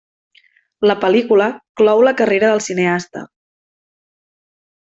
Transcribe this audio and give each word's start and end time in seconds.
La 0.91 0.95
pel·lícula 1.03 1.49
clou 1.81 2.01
la 2.07 2.13
carrera 2.23 2.49
del 2.53 2.65
cineasta. 2.69 3.23